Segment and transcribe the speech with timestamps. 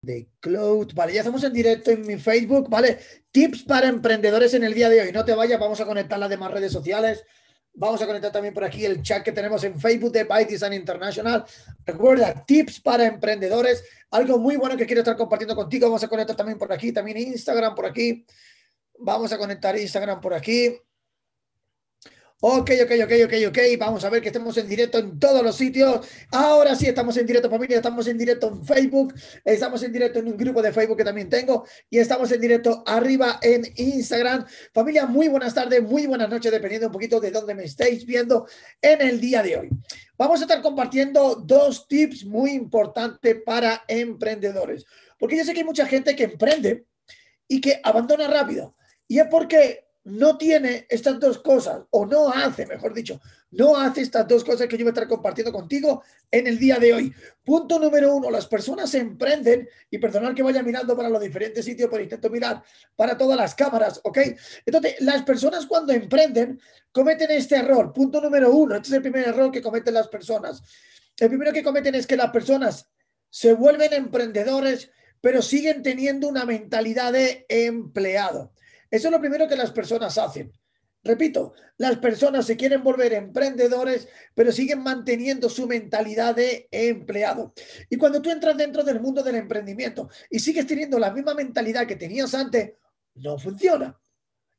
[0.00, 0.92] de Cloud.
[0.94, 2.98] Vale, ya estamos en directo en mi Facebook, ¿vale?
[3.30, 5.12] Tips para emprendedores en el día de hoy.
[5.12, 7.24] No te vayas, vamos a conectar las demás redes sociales.
[7.74, 10.72] Vamos a conectar también por aquí el chat que tenemos en Facebook de By Design
[10.72, 11.44] International.
[11.84, 13.84] Recuerda, tips para emprendedores.
[14.10, 15.86] Algo muy bueno que quiero estar compartiendo contigo.
[15.86, 18.26] Vamos a conectar también por aquí, también Instagram por aquí.
[18.98, 20.76] Vamos a conectar Instagram por aquí.
[22.40, 23.58] Ok, ok, ok, ok, ok.
[23.80, 26.06] Vamos a ver que estemos en directo en todos los sitios.
[26.30, 27.78] Ahora sí estamos en directo, familia.
[27.78, 29.12] Estamos en directo en Facebook.
[29.44, 31.66] Estamos en directo en un grupo de Facebook que también tengo.
[31.90, 34.46] Y estamos en directo arriba en Instagram.
[34.72, 38.46] Familia, muy buenas tardes, muy buenas noches, dependiendo un poquito de dónde me estéis viendo
[38.80, 39.70] en el día de hoy.
[40.16, 44.84] Vamos a estar compartiendo dos tips muy importantes para emprendedores.
[45.18, 46.84] Porque yo sé que hay mucha gente que emprende
[47.48, 48.76] y que abandona rápido.
[49.08, 53.20] Y es porque no tiene estas dos cosas, o no hace, mejor dicho,
[53.50, 56.78] no hace estas dos cosas que yo voy a estar compartiendo contigo en el día
[56.78, 57.12] de hoy.
[57.44, 61.64] Punto número uno, las personas se emprenden, y perdonad que vaya mirando para los diferentes
[61.64, 62.62] sitios, pero intento mirar
[62.96, 64.18] para todas las cámaras, ¿ok?
[64.64, 66.60] Entonces, las personas cuando emprenden
[66.92, 67.92] cometen este error.
[67.92, 70.62] Punto número uno, este es el primer error que cometen las personas.
[71.18, 72.88] El primero que cometen es que las personas
[73.30, 78.52] se vuelven emprendedores, pero siguen teniendo una mentalidad de empleado.
[78.90, 80.52] Eso es lo primero que las personas hacen.
[81.04, 87.54] Repito, las personas se quieren volver emprendedores, pero siguen manteniendo su mentalidad de empleado.
[87.88, 91.86] Y cuando tú entras dentro del mundo del emprendimiento y sigues teniendo la misma mentalidad
[91.86, 92.72] que tenías antes,
[93.14, 93.98] no funciona.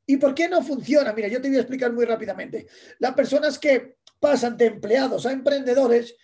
[0.06, 1.12] ¿Y por qué no funciona?
[1.12, 2.66] Mira, yo te voy a explicar muy rápidamente.
[2.98, 6.16] Las personas que pasan de empleados a emprendedores,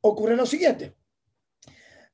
[0.00, 0.94] ocurre lo siguiente.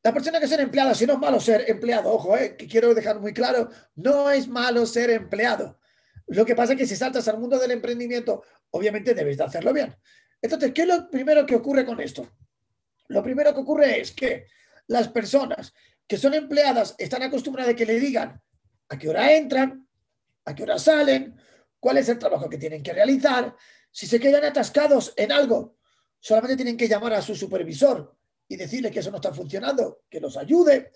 [0.03, 2.95] La persona que ser empleada, si no es malo ser empleado, ojo, eh, que quiero
[2.95, 5.79] dejar muy claro, no es malo ser empleado.
[6.27, 9.73] Lo que pasa es que si saltas al mundo del emprendimiento, obviamente debes de hacerlo
[9.75, 9.95] bien.
[10.41, 12.31] Entonces, ¿qué es lo primero que ocurre con esto?
[13.09, 14.47] Lo primero que ocurre es que
[14.87, 15.75] las personas
[16.07, 18.41] que son empleadas están acostumbradas a que le digan
[18.89, 19.87] a qué hora entran,
[20.45, 21.37] a qué hora salen,
[21.79, 23.55] cuál es el trabajo que tienen que realizar.
[23.91, 25.77] Si se quedan atascados en algo,
[26.19, 28.17] solamente tienen que llamar a su supervisor
[28.51, 30.91] y decirle que eso no está funcionando, que los ayude.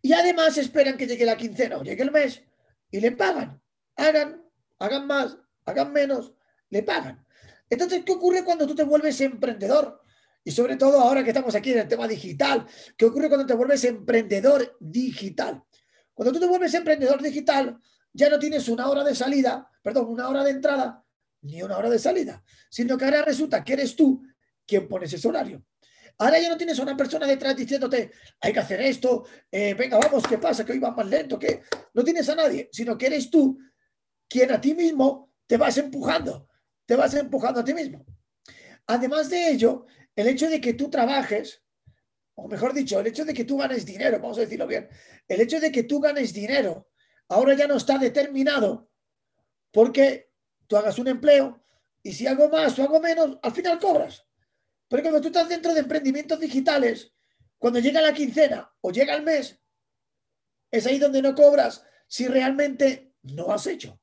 [0.00, 2.40] Y además esperan que llegue la quincena o llegue el mes
[2.88, 3.60] y le pagan.
[3.96, 4.48] Hagan,
[4.78, 6.32] hagan más, hagan menos,
[6.70, 7.26] le pagan.
[7.68, 10.02] Entonces, ¿qué ocurre cuando tú te vuelves emprendedor?
[10.44, 12.64] Y sobre todo ahora que estamos aquí en el tema digital,
[12.96, 15.64] ¿qué ocurre cuando te vuelves emprendedor digital?
[16.12, 17.76] Cuando tú te vuelves emprendedor digital,
[18.12, 21.04] ya no tienes una hora de salida, perdón, una hora de entrada,
[21.40, 24.22] ni una hora de salida, sino que ahora resulta que eres tú
[24.64, 25.64] quien pones ese horario.
[26.18, 29.98] Ahora ya no tienes a una persona detrás diciéndote, hay que hacer esto, eh, venga,
[29.98, 30.64] vamos, ¿qué pasa?
[30.64, 33.58] Que hoy va más lento, que no tienes a nadie, sino que eres tú
[34.28, 36.48] quien a ti mismo te vas empujando,
[36.86, 38.04] te vas empujando a ti mismo.
[38.86, 41.62] Además de ello, el hecho de que tú trabajes,
[42.34, 44.88] o mejor dicho, el hecho de que tú ganes dinero, vamos a decirlo bien,
[45.26, 46.90] el hecho de que tú ganes dinero,
[47.28, 48.90] ahora ya no está determinado
[49.72, 50.30] porque
[50.66, 51.64] tú hagas un empleo
[52.02, 54.23] y si hago más o hago menos, al final cobras.
[54.94, 57.12] Pero cuando tú estás dentro de emprendimientos digitales,
[57.58, 59.58] cuando llega la quincena o llega el mes,
[60.70, 64.00] es ahí donde no cobras si realmente no has hecho.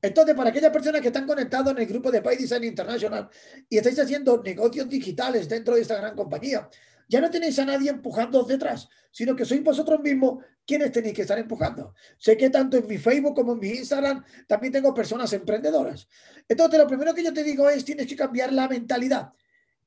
[0.00, 3.28] Entonces, para aquellas personas que están conectados en el grupo de Pay Design International
[3.68, 6.70] y estáis haciendo negocios digitales dentro de esta gran compañía,
[7.08, 11.22] ya no tenéis a nadie empujando detrás, sino que sois vosotros mismos quienes tenéis que
[11.22, 11.96] estar empujando.
[12.16, 16.06] Sé que tanto en mi Facebook como en mi Instagram también tengo personas emprendedoras.
[16.48, 19.32] Entonces, lo primero que yo te digo es, tienes que cambiar la mentalidad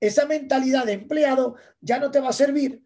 [0.02, 2.84] esa mentalidad de empleado ya no te va a servir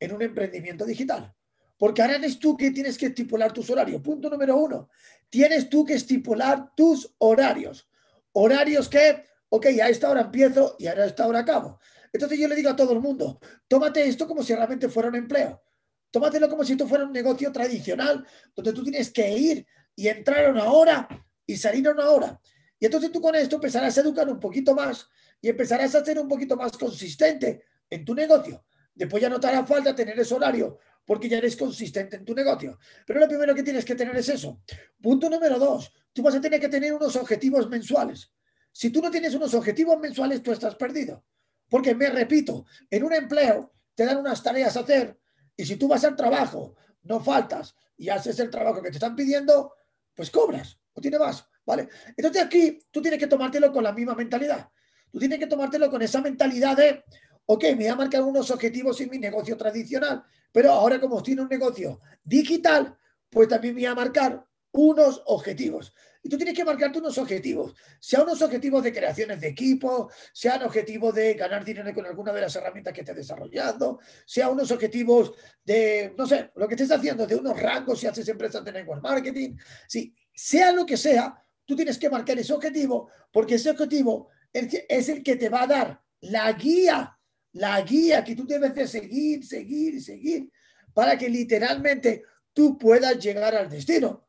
[0.00, 1.32] en un emprendimiento digital.
[1.76, 4.00] Porque ahora eres tú que tienes que estipular tus horarios.
[4.00, 4.88] Punto número uno.
[5.28, 7.88] Tienes tú que estipular tus horarios.
[8.32, 11.78] Horarios que, ok, a esta hora empiezo y a esta hora acabo.
[12.12, 15.16] Entonces yo le digo a todo el mundo, tómate esto como si realmente fuera un
[15.16, 15.62] empleo.
[16.10, 20.44] Tómatelo como si esto fuera un negocio tradicional, donde tú tienes que ir y entrar
[20.46, 21.08] a una hora
[21.44, 22.40] y salir a una hora.
[22.78, 25.08] Y entonces tú con esto empezarás a educar un poquito más
[25.44, 28.64] y empezarás a ser un poquito más consistente en tu negocio.
[28.94, 32.34] Después ya no te hará falta tener ese horario porque ya eres consistente en tu
[32.34, 32.78] negocio.
[33.06, 34.62] Pero lo primero que tienes que tener es eso.
[35.02, 38.32] Punto número dos, tú vas a tener que tener unos objetivos mensuales.
[38.72, 41.26] Si tú no tienes unos objetivos mensuales, tú estás perdido.
[41.68, 45.20] Porque me repito, en un empleo te dan unas tareas a hacer
[45.54, 49.14] y si tú vas al trabajo, no faltas y haces el trabajo que te están
[49.14, 49.74] pidiendo,
[50.14, 51.90] pues cobras, o tiene más, ¿vale?
[52.16, 54.70] Entonces aquí tú tienes que tomártelo con la misma mentalidad.
[55.14, 57.04] Tú tienes que tomártelo con esa mentalidad de,
[57.46, 61.42] ok, me voy a marcar unos objetivos en mi negocio tradicional, pero ahora como tiene
[61.42, 62.98] un negocio digital,
[63.30, 65.94] pues también me voy a marcar unos objetivos.
[66.20, 70.64] Y tú tienes que marcarte unos objetivos, sea unos objetivos de creaciones de equipo, sean
[70.64, 75.32] objetivos de ganar dinero con alguna de las herramientas que estés desarrollando, sea unos objetivos
[75.64, 79.00] de, no sé, lo que estés haciendo, de unos rangos si haces empresas de network
[79.00, 79.54] marketing.
[79.86, 85.08] Sí, sea lo que sea, tú tienes que marcar ese objetivo, porque ese objetivo es
[85.08, 87.18] el que te va a dar la guía,
[87.52, 90.50] la guía que tú debes de seguir, seguir, seguir,
[90.94, 92.22] para que literalmente
[92.52, 94.28] tú puedas llegar al destino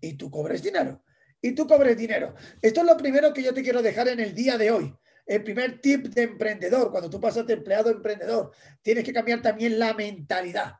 [0.00, 1.02] y tú cobres dinero.
[1.40, 2.34] Y tú cobres dinero.
[2.60, 4.94] Esto es lo primero que yo te quiero dejar en el día de hoy.
[5.26, 9.42] El primer tip de emprendedor, cuando tú pasas de empleado a emprendedor, tienes que cambiar
[9.42, 10.74] también la mentalidad.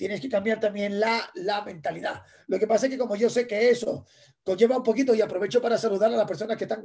[0.00, 2.22] Tienes que cambiar también la, la mentalidad.
[2.46, 4.06] Lo que pasa es que como yo sé que eso
[4.42, 6.82] conlleva un poquito y aprovecho para saludar a las personas que están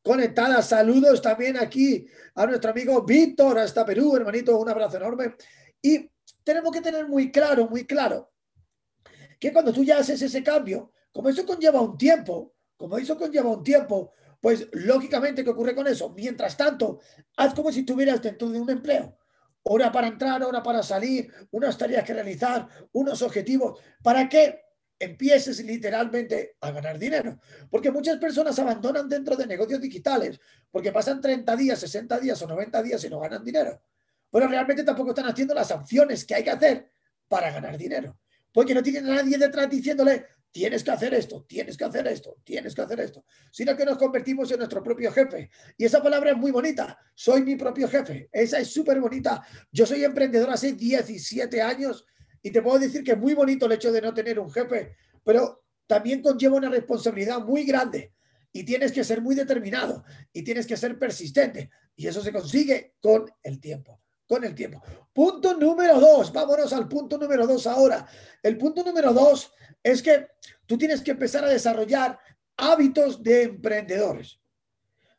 [0.00, 0.68] conectadas.
[0.68, 2.06] Saludos también aquí
[2.36, 5.34] a nuestro amigo Víctor, hasta Perú, hermanito, un abrazo enorme.
[5.82, 6.08] Y
[6.44, 8.30] tenemos que tener muy claro, muy claro,
[9.40, 13.50] que cuando tú ya haces ese cambio, como eso conlleva un tiempo, como eso conlleva
[13.50, 16.10] un tiempo, pues lógicamente, ¿qué ocurre con eso?
[16.10, 17.00] Mientras tanto,
[17.38, 19.18] haz como si estuvieras dentro de un empleo.
[19.68, 24.60] Hora para entrar, hora para salir, unas tareas que realizar, unos objetivos, para que
[24.98, 27.40] empieces literalmente a ganar dinero.
[27.68, 30.40] Porque muchas personas abandonan dentro de negocios digitales
[30.70, 33.82] porque pasan 30 días, 60 días o 90 días y no ganan dinero.
[34.30, 36.90] Pero realmente tampoco están haciendo las acciones que hay que hacer
[37.26, 38.18] para ganar dinero.
[38.52, 42.36] Porque no tienen a nadie detrás diciéndole, tienes que hacer esto, tienes que hacer esto,
[42.44, 45.50] tienes que hacer esto, sino que nos convertimos en nuestro propio jefe.
[45.76, 49.42] Y esa palabra es muy bonita, soy mi propio jefe, esa es súper bonita.
[49.70, 52.06] Yo soy emprendedor hace 17 años
[52.42, 54.96] y te puedo decir que es muy bonito el hecho de no tener un jefe,
[55.22, 58.14] pero también conlleva una responsabilidad muy grande
[58.52, 61.70] y tienes que ser muy determinado y tienes que ser persistente.
[61.94, 64.82] Y eso se consigue con el tiempo con el tiempo.
[65.12, 68.06] Punto número dos, vámonos al punto número dos ahora.
[68.42, 69.52] El punto número dos
[69.82, 70.28] es que
[70.66, 72.18] tú tienes que empezar a desarrollar
[72.56, 74.38] hábitos de emprendedores.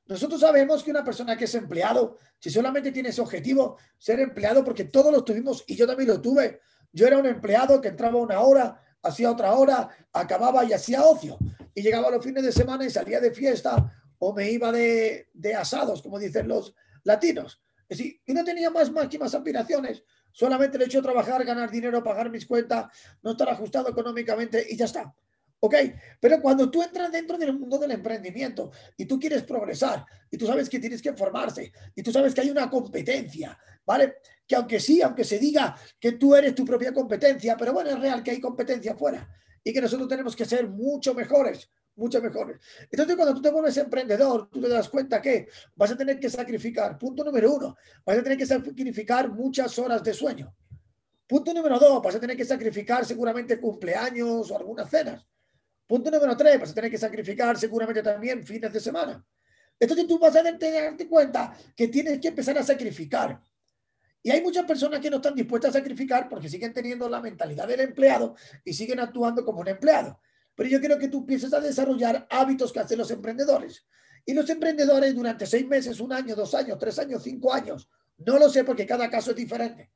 [0.06, 4.63] Nosotros sabemos que una persona que es empleado, si solamente tiene ese objetivo, ser empleado,
[4.63, 6.62] porque todos lo tuvimos y yo también lo tuve.
[6.94, 11.38] Yo era un empleado que entraba una hora, hacía otra hora, acababa y hacía ocio.
[11.74, 15.56] Y llegaba los fines de semana y salía de fiesta o me iba de, de
[15.56, 16.74] asados, como dicen los
[17.04, 17.62] latinos.
[17.89, 20.04] Y no tenía más máximas aspiraciones.
[20.31, 22.88] Solamente el hecho de trabajar, ganar dinero, pagar mis cuentas,
[23.24, 25.13] no estar ajustado económicamente y ya está.
[25.60, 25.75] ¿Ok?
[26.19, 30.45] Pero cuando tú entras dentro del mundo del emprendimiento y tú quieres progresar y tú
[30.45, 34.18] sabes que tienes que formarse y tú sabes que hay una competencia, ¿vale?
[34.45, 38.00] Que aunque sí, aunque se diga que tú eres tu propia competencia, pero bueno, es
[38.00, 39.28] real que hay competencia afuera
[39.63, 42.60] y que nosotros tenemos que ser mucho mejores mucho mejores.
[42.90, 46.30] Entonces, cuando tú te vuelves emprendedor, tú te das cuenta que vas a tener que
[46.30, 50.56] sacrificar, punto número uno, vas a tener que sacrificar muchas horas de sueño.
[51.28, 55.28] Punto número dos, vas a tener que sacrificar seguramente cumpleaños o algunas cenas.
[55.86, 59.26] Punto número tres, vas a tener que sacrificar seguramente también fines de semana.
[59.80, 63.42] Entonces tú vas a darte cuenta que tienes que empezar a sacrificar.
[64.24, 67.68] Y hay muchas personas que no están dispuestas a sacrificar porque siguen teniendo la mentalidad
[67.68, 70.20] del empleado y siguen actuando como un empleado.
[70.57, 73.86] Pero yo quiero que tú empieces a desarrollar hábitos que hacen los emprendedores.
[74.25, 77.88] Y los emprendedores durante seis meses, un año, dos años, tres años, cinco años,
[78.18, 79.92] no lo sé porque cada caso es diferente.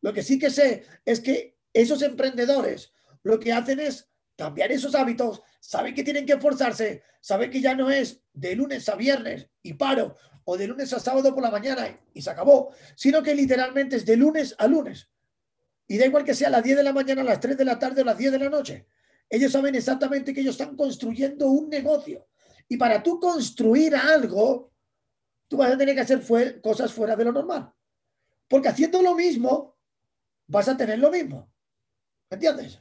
[0.00, 2.92] Lo que sí que sé es que esos emprendedores
[3.24, 7.74] lo que hacen es cambiar esos hábitos, saben que tienen que esforzarse, saben que ya
[7.74, 11.50] no es de lunes a viernes y paro, o de lunes a sábado por la
[11.50, 15.08] mañana y se acabó, sino que literalmente es de lunes a lunes.
[15.88, 17.64] Y da igual que sea a las 10 de la mañana, a las 3 de
[17.64, 18.86] la tarde o a las 10 de la noche.
[19.28, 22.28] Ellos saben exactamente que ellos están construyendo un negocio.
[22.68, 24.72] Y para tú construir algo,
[25.48, 26.22] tú vas a tener que hacer
[26.60, 27.72] cosas fuera de lo normal.
[28.48, 29.76] Porque haciendo lo mismo,
[30.46, 31.50] vas a tener lo mismo.
[32.30, 32.80] ¿Entiendes?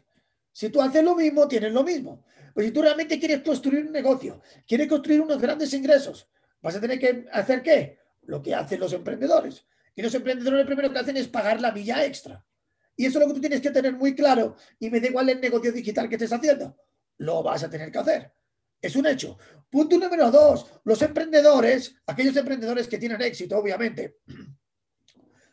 [0.52, 2.24] Si tú haces lo mismo, tienes lo mismo.
[2.54, 6.30] Pues si tú realmente quieres construir un negocio, quieres construir unos grandes ingresos,
[6.62, 8.00] vas a tener que hacer qué?
[8.24, 9.66] Lo que hacen los emprendedores.
[9.96, 12.46] Y los emprendedores lo primero que hacen es pagar la milla extra.
[12.96, 14.56] Y eso es lo que tú tienes que tener muy claro.
[14.80, 16.78] Y me da igual el negocio digital que estés haciendo.
[17.18, 18.34] Lo vas a tener que hacer.
[18.82, 19.38] Es un hecho.
[19.70, 20.66] Punto número dos.
[20.84, 24.18] Los emprendedores, aquellos emprendedores que tienen éxito, obviamente,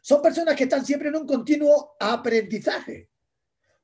[0.02, 3.11] son personas que están siempre en un continuo aprendizaje.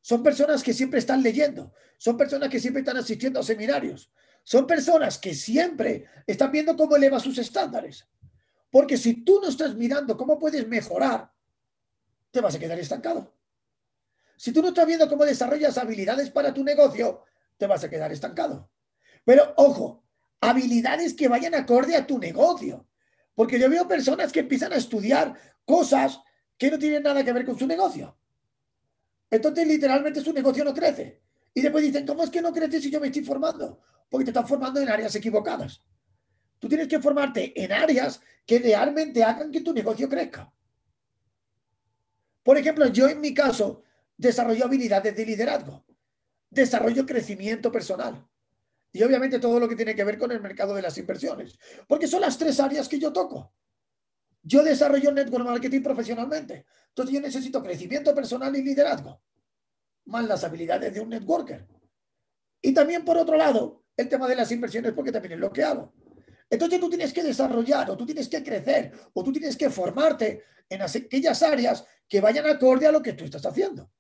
[0.00, 1.72] Son personas que siempre están leyendo.
[1.98, 4.10] Son personas que siempre están asistiendo a seminarios.
[4.42, 8.06] Son personas que siempre están viendo cómo eleva sus estándares.
[8.70, 11.32] Porque si tú no estás mirando cómo puedes mejorar,
[12.30, 13.35] te vas a quedar estancado.
[14.36, 17.24] Si tú no estás viendo cómo desarrollas habilidades para tu negocio,
[17.56, 18.70] te vas a quedar estancado.
[19.24, 20.04] Pero ojo,
[20.40, 22.86] habilidades que vayan acorde a tu negocio.
[23.34, 26.20] Porque yo veo personas que empiezan a estudiar cosas
[26.56, 28.16] que no tienen nada que ver con su negocio.
[29.30, 31.20] Entonces, literalmente su negocio no crece.
[31.52, 33.80] Y después dicen, ¿cómo es que no crece si yo me estoy formando?
[34.08, 35.82] porque te estás formando en áreas equivocadas.
[36.58, 40.50] Tú tienes que formarte en áreas que realmente hagan que tu negocio crezca.
[42.42, 43.82] Por ejemplo, yo en mi caso
[44.16, 45.84] desarrollo habilidades de liderazgo,
[46.50, 48.26] desarrollo crecimiento personal
[48.92, 52.06] y obviamente todo lo que tiene que ver con el mercado de las inversiones, porque
[52.06, 53.52] son las tres áreas que yo toco.
[54.42, 59.20] Yo desarrollo network marketing profesionalmente, entonces yo necesito crecimiento personal y liderazgo,
[60.06, 61.66] más las habilidades de un networker.
[62.62, 65.64] Y también por otro lado, el tema de las inversiones, porque también es lo que
[65.64, 65.92] hago.
[66.48, 70.44] Entonces tú tienes que desarrollar o tú tienes que crecer o tú tienes que formarte
[70.68, 73.90] en aquellas áreas que vayan acorde a lo que tú estás haciendo.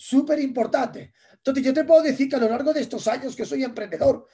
[0.00, 1.12] Súper importante.
[1.32, 4.28] Entonces yo te puedo decir que a lo largo de estos años que soy emprendedor,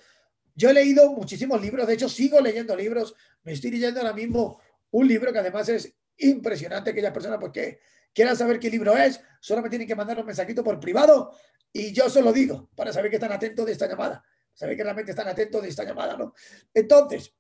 [0.55, 4.61] yo he leído muchísimos libros, de hecho sigo leyendo libros, me estoy leyendo ahora mismo
[4.91, 7.79] un libro que además es impresionante, aquellas personas pues que
[8.13, 11.35] quieran saber qué libro es, solo me tienen que mandar un mensajito por privado
[11.73, 14.83] y yo se lo digo para saber que están atentos de esta llamada, saber que
[14.83, 16.35] realmente están atentos de esta llamada, ¿no?
[16.75, 17.35] Entonces,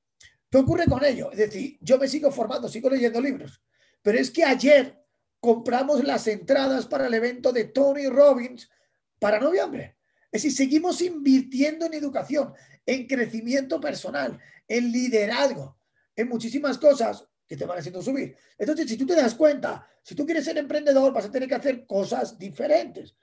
[0.50, 1.30] ¿qué ocurre con ello?
[1.30, 3.62] Es decir, yo me sigo formando, sigo leyendo libros,
[4.00, 5.03] pero es que ayer
[5.44, 8.70] compramos las entradas para el evento de Tony Robbins
[9.18, 9.98] para noviembre.
[10.32, 12.54] Es decir, seguimos invirtiendo en educación,
[12.86, 15.76] en crecimiento personal, en liderazgo,
[16.16, 18.34] en muchísimas cosas que te van haciendo subir.
[18.56, 21.56] Entonces, si tú te das cuenta, si tú quieres ser emprendedor, vas a tener que
[21.56, 23.14] hacer cosas diferentes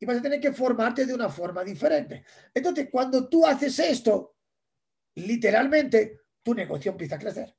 [0.00, 2.24] y vas a tener que formarte de una forma diferente.
[2.52, 4.34] Entonces, cuando tú haces esto,
[5.14, 7.54] literalmente, tu negocio empieza a crecer.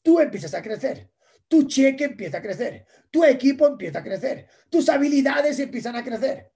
[0.00, 1.10] Tú empiezas a crecer.
[1.50, 2.86] Tu cheque empieza a crecer.
[3.10, 4.46] Tu equipo empieza a crecer.
[4.68, 6.52] Tus habilidades empiezan a crecer.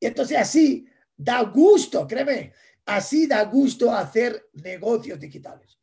[0.00, 2.54] Y entonces así da gusto, créeme,
[2.86, 5.78] así da gusto hacer negocios digitales.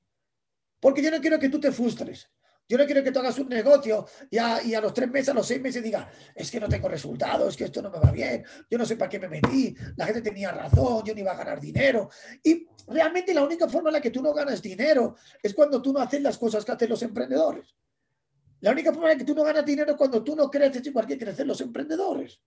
[0.80, 2.28] Porque yo no quiero que tú te frustres.
[2.68, 5.46] Yo no quiero que tú hagas un negocio y a, los tres meses, a los
[5.46, 8.44] seis meses diga, es que no tengo resultados, es que esto no me va bien,
[8.68, 11.38] yo no sé para qué me metí, la gente tenía razón, yo no iba a
[11.38, 12.10] ganar dinero.
[12.42, 15.94] Y realmente la única forma en la que tú no ganas dinero es cuando tú
[15.94, 17.76] no haces las cosas que hacen los emprendedores.
[18.66, 21.06] La única forma en que tú no ganas dinero es cuando tú no creces igual
[21.06, 22.42] que crecen los emprendedores.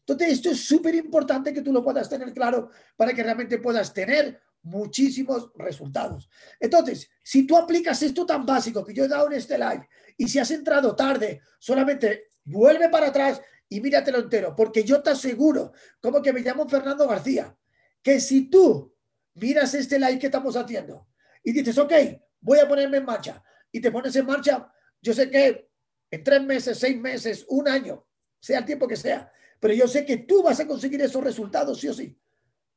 [0.00, 3.94] Entonces, esto es súper importante que tú lo puedas tener claro para que realmente puedas
[3.94, 6.28] tener muchísimos resultados.
[6.60, 10.28] Entonces, si tú aplicas esto tan básico que yo he dado en este live y
[10.28, 15.72] si has entrado tarde, solamente vuelve para atrás y míratelo entero, porque yo te aseguro,
[16.02, 17.56] como que me llamo Fernando García,
[18.02, 18.94] que si tú
[19.36, 21.08] miras este live que estamos haciendo
[21.42, 21.94] y dices, ok,
[22.40, 23.42] voy a ponerme en marcha
[23.72, 24.70] y te pones en marcha,
[25.00, 25.70] yo sé que
[26.10, 28.06] en tres meses, seis meses, un año,
[28.40, 29.30] sea el tiempo que sea,
[29.60, 32.18] pero yo sé que tú vas a conseguir esos resultados, sí o sí.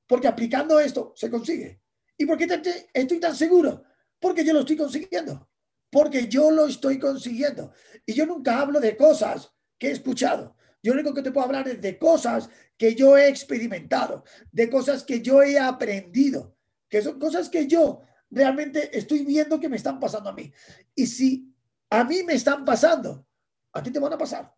[0.05, 1.81] Porque aplicando esto se consigue.
[2.17, 2.47] ¿Y por qué
[2.93, 3.83] estoy tan seguro?
[4.19, 5.49] Porque yo lo estoy consiguiendo.
[5.89, 7.71] Porque yo lo estoy consiguiendo.
[8.05, 10.55] Y yo nunca hablo de cosas que he escuchado.
[10.81, 14.69] Yo lo único que te puedo hablar es de cosas que yo he experimentado, de
[14.69, 16.57] cosas que yo he aprendido,
[16.89, 20.51] que son cosas que yo realmente estoy viendo que me están pasando a mí.
[20.93, 21.52] Y si
[21.93, 23.23] a mí me están pasando,
[23.71, 24.51] a ti te van a pasar.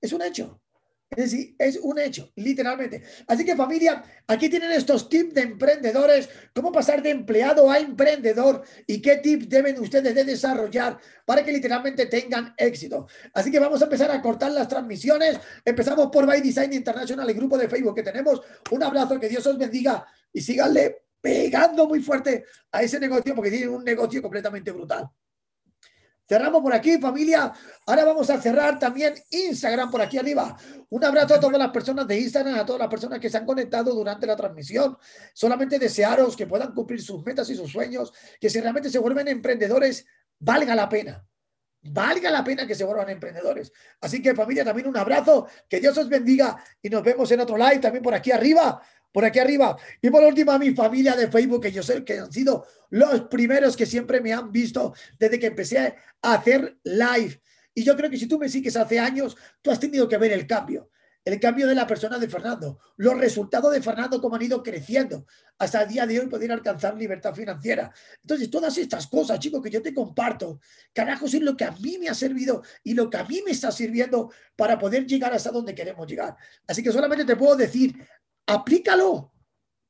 [0.00, 0.62] Es un hecho.
[1.10, 3.02] Es decir, es un hecho, literalmente.
[3.26, 8.62] Así que familia, aquí tienen estos tips de emprendedores, cómo pasar de empleado a emprendedor
[8.86, 13.08] y qué tips deben ustedes de desarrollar para que literalmente tengan éxito.
[13.34, 15.38] Así que vamos a empezar a cortar las transmisiones.
[15.62, 18.40] Empezamos por By Design International, el grupo de Facebook que tenemos.
[18.70, 23.50] Un abrazo, que Dios os bendiga y síganle pegando muy fuerte a ese negocio porque
[23.50, 25.10] tienen un negocio completamente brutal.
[26.30, 27.52] Cerramos por aquí, familia.
[27.86, 30.56] Ahora vamos a cerrar también Instagram por aquí arriba.
[30.88, 33.44] Un abrazo a todas las personas de Instagram, a todas las personas que se han
[33.44, 34.96] conectado durante la transmisión.
[35.34, 39.26] Solamente desearos que puedan cumplir sus metas y sus sueños, que si realmente se vuelven
[39.26, 40.06] emprendedores,
[40.38, 41.26] valga la pena.
[41.82, 43.72] Valga la pena que se vuelvan emprendedores.
[44.00, 47.56] Así que familia, también un abrazo, que Dios os bendiga y nos vemos en otro
[47.56, 48.80] live también por aquí arriba
[49.12, 49.76] por aquí arriba.
[50.00, 53.22] Y por último, a mi familia de Facebook, que yo sé que han sido los
[53.22, 57.40] primeros que siempre me han visto desde que empecé a hacer live.
[57.74, 60.32] Y yo creo que si tú me sigues hace años, tú has tenido que ver
[60.32, 60.90] el cambio.
[61.22, 65.26] El cambio de la persona de Fernando, los resultados de Fernando, cómo han ido creciendo
[65.58, 67.92] hasta el día de hoy poder alcanzar libertad financiera.
[68.22, 70.60] Entonces, todas estas cosas, chicos, que yo te comparto,
[70.94, 73.50] carajo, es lo que a mí me ha servido y lo que a mí me
[73.50, 76.34] está sirviendo para poder llegar hasta donde queremos llegar.
[76.66, 77.94] Así que solamente te puedo decir,
[78.50, 79.32] aplícalo,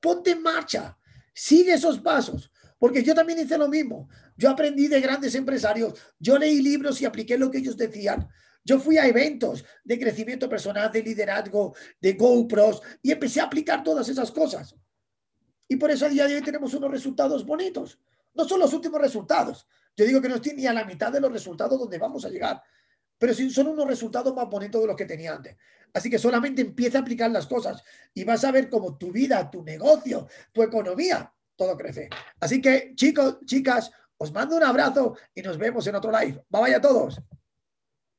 [0.01, 0.97] ponte en marcha,
[1.33, 4.09] sigue esos pasos, porque yo también hice lo mismo.
[4.37, 8.29] Yo aprendí de grandes empresarios, yo leí libros y apliqué lo que ellos decían.
[8.65, 13.83] Yo fui a eventos de crecimiento personal, de liderazgo, de GoPros y empecé a aplicar
[13.83, 14.75] todas esas cosas.
[15.69, 17.99] Y por eso a día de hoy tenemos unos resultados bonitos.
[18.35, 19.67] No son los últimos resultados.
[19.97, 22.29] Yo digo que no estoy ni a la mitad de los resultados donde vamos a
[22.29, 22.63] llegar,
[23.21, 25.55] pero son unos resultados más bonitos de los que tenía antes.
[25.93, 27.83] Así que solamente empieza a aplicar las cosas
[28.15, 32.09] y vas a ver cómo tu vida, tu negocio, tu economía, todo crece.
[32.41, 36.43] Así que, chicos, chicas, os mando un abrazo y nos vemos en otro live.
[36.49, 37.21] Bye bye a todos.